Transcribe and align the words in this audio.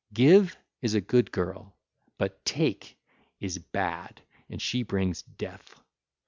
Give 0.13 0.57
is 0.81 0.95
a 0.95 0.99
good 0.99 1.31
girl, 1.31 1.75
but 2.17 2.43
Take 2.43 2.97
is 3.39 3.59
bad 3.59 4.23
and 4.49 4.59
she 4.59 4.81
brings 4.81 5.21
death. 5.21 5.79